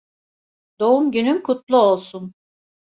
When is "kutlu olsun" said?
1.43-2.33